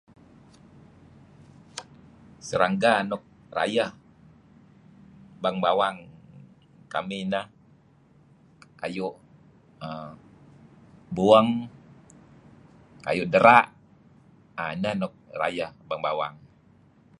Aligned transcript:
Serangga 2.47 2.93
nuk 3.09 3.23
rayeh 3.57 3.89
bang 5.41 5.57
bawang 5.63 5.97
kamih 6.93 7.23
neh 7.31 7.45
kayu' 8.79 9.17
buweng, 11.15 11.49
kayu' 13.05 13.31
dera' 13.33 13.65
,err 14.59 14.71
inah 14.77 14.95
luk 15.01 15.13
rayeh 15.41 15.69
bang 15.89 16.01
bawang 16.05 16.35